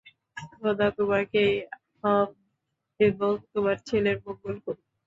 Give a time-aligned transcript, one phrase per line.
[0.53, 1.43] খোদা তোমাকে
[2.99, 4.85] এবং তোমার ছেলের মঙ্গল করুক।